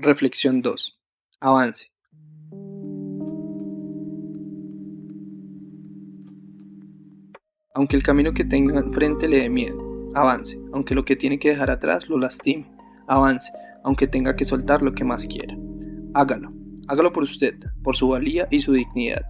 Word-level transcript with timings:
Reflexión 0.00 0.62
2. 0.62 0.96
Avance. 1.40 1.90
Aunque 7.74 7.96
el 7.96 8.04
camino 8.04 8.32
que 8.32 8.44
tenga 8.44 8.78
enfrente 8.78 9.26
le 9.26 9.40
dé 9.40 9.48
miedo, 9.48 9.98
avance. 10.14 10.56
Aunque 10.72 10.94
lo 10.94 11.04
que 11.04 11.16
tiene 11.16 11.40
que 11.40 11.48
dejar 11.48 11.72
atrás 11.72 12.08
lo 12.08 12.16
lastime, 12.16 12.70
avance. 13.08 13.50
Aunque 13.82 14.06
tenga 14.06 14.36
que 14.36 14.44
soltar 14.44 14.82
lo 14.82 14.94
que 14.94 15.02
más 15.02 15.26
quiera. 15.26 15.56
Hágalo. 16.14 16.52
Hágalo 16.86 17.12
por 17.12 17.24
usted, 17.24 17.56
por 17.82 17.96
su 17.96 18.08
valía 18.08 18.46
y 18.52 18.60
su 18.60 18.74
dignidad. 18.74 19.26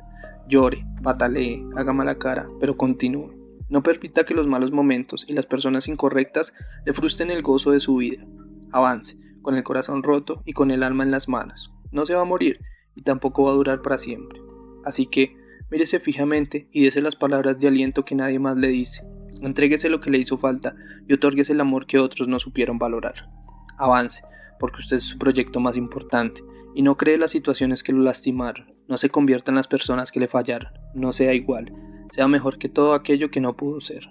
Llore, 0.49 0.85
patalee, 1.03 1.65
haga 1.79 1.95
mala 1.95 2.19
cara, 2.19 2.47
pero 2.61 2.77
continúe. 2.77 3.33
No 3.71 3.83
permita 3.83 4.25
que 4.25 4.35
los 4.35 4.47
malos 4.47 4.71
momentos 4.71 5.25
y 5.27 5.33
las 5.33 5.47
personas 5.47 5.89
incorrectas 5.89 6.53
le 6.85 6.93
frustren 6.93 7.31
el 7.31 7.41
gozo 7.41 7.71
de 7.71 7.81
su 7.81 7.97
vida. 7.97 8.23
Avance 8.71 9.17
con 9.43 9.55
el 9.55 9.63
corazón 9.63 10.03
roto 10.03 10.43
y 10.45 10.53
con 10.53 10.71
el 10.71 10.83
alma 10.83 11.05
en 11.05 11.11
las 11.11 11.29
manos. 11.29 11.73
No 11.91 12.07
se 12.07 12.15
va 12.15 12.23
a 12.23 12.27
morir 12.27 12.61
y 12.95 13.03
tampoco 13.03 13.45
va 13.45 13.51
a 13.51 13.55
durar 13.55 13.83
para 13.83 13.99
siempre. 13.99 14.41
Así 14.85 15.07
que, 15.07 15.37
mírese 15.71 16.01
fijamente 16.01 16.69
y 16.73 16.85
dése 16.85 17.01
las 17.01 17.17
palabras 17.17 17.59
de 17.59 17.69
aliento 17.69 18.05
que 18.05 18.15
nadie 18.15 18.39
más 18.39 18.57
le 18.57 18.69
dice. 18.69 19.05
Entréguese 19.41 19.89
lo 19.89 20.01
que 20.01 20.11
le 20.11 20.19
hizo 20.19 20.39
falta 20.39 20.75
y 21.07 21.13
otórguese 21.13 21.53
el 21.53 21.61
amor 21.61 21.87
que 21.87 21.99
otros 21.99 22.29
no 22.29 22.39
supieron 22.41 22.79
valorar. 22.79 23.31
Avance, 23.77 24.23
porque 24.59 24.81
usted 24.81 24.97
es 24.97 25.05
su 25.05 25.19
proyecto 25.19 25.61
más 25.61 25.77
importante, 25.77 26.43
y 26.75 26.83
no 26.83 26.97
cree 26.97 27.19
las 27.19 27.31
situaciones 27.31 27.83
que 27.83 27.93
lo 27.93 28.03
lastimaron. 28.03 28.75
No 28.89 28.99
se 28.99 29.09
convierta 29.09 29.51
en 29.51 29.57
las 29.57 29.69
personas 29.69 30.11
que 30.11 30.21
le 30.21 30.29
fallaron. 30.29 30.73
No 30.95 31.13
sea 31.13 31.35
igual. 31.35 31.73
Sea 32.11 32.29
mejor 32.29 32.59
que 32.59 32.69
todo 32.69 32.95
aquello 32.95 33.31
que 33.31 33.41
no 33.41 33.57
pudo 33.57 33.81
ser. 33.81 34.09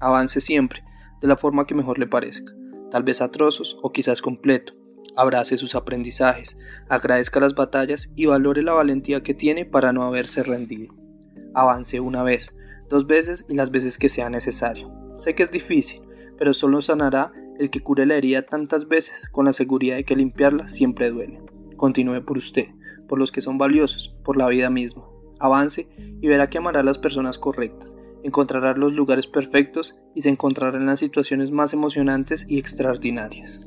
Avance 0.00 0.40
siempre, 0.40 0.82
de 1.20 1.28
la 1.28 1.36
forma 1.36 1.66
que 1.66 1.74
mejor 1.74 1.98
le 1.98 2.06
parezca 2.06 2.52
tal 2.90 3.02
vez 3.02 3.20
a 3.20 3.30
trozos 3.30 3.78
o 3.82 3.92
quizás 3.92 4.22
completo. 4.22 4.74
Abrace 5.16 5.56
sus 5.56 5.74
aprendizajes, 5.74 6.58
agradezca 6.88 7.40
las 7.40 7.54
batallas 7.54 8.10
y 8.16 8.26
valore 8.26 8.62
la 8.62 8.72
valentía 8.72 9.22
que 9.22 9.34
tiene 9.34 9.64
para 9.64 9.92
no 9.92 10.04
haberse 10.04 10.42
rendido. 10.42 10.94
Avance 11.54 12.00
una 12.00 12.22
vez, 12.22 12.54
dos 12.90 13.06
veces 13.06 13.46
y 13.48 13.54
las 13.54 13.70
veces 13.70 13.98
que 13.98 14.08
sea 14.08 14.28
necesario. 14.28 14.92
Sé 15.16 15.34
que 15.34 15.44
es 15.44 15.50
difícil, 15.50 16.02
pero 16.38 16.52
solo 16.52 16.82
sanará 16.82 17.32
el 17.58 17.70
que 17.70 17.80
cure 17.80 18.04
la 18.04 18.16
herida 18.16 18.42
tantas 18.42 18.88
veces 18.88 19.28
con 19.30 19.46
la 19.46 19.54
seguridad 19.54 19.96
de 19.96 20.04
que 20.04 20.16
limpiarla 20.16 20.68
siempre 20.68 21.10
duele. 21.10 21.40
Continúe 21.76 22.24
por 22.24 22.36
usted, 22.36 22.66
por 23.08 23.18
los 23.18 23.32
que 23.32 23.40
son 23.40 23.56
valiosos, 23.56 24.14
por 24.22 24.36
la 24.36 24.48
vida 24.48 24.68
misma. 24.68 25.04
Avance 25.38 25.88
y 25.98 26.28
verá 26.28 26.50
que 26.50 26.58
amará 26.58 26.80
a 26.80 26.84
las 26.84 26.98
personas 26.98 27.38
correctas 27.38 27.96
encontrará 28.26 28.74
los 28.74 28.92
lugares 28.92 29.26
perfectos 29.26 29.96
y 30.14 30.22
se 30.22 30.30
encontrará 30.30 30.76
en 30.78 30.86
las 30.86 31.00
situaciones 31.00 31.50
más 31.50 31.72
emocionantes 31.72 32.44
y 32.48 32.58
extraordinarias. 32.58 33.66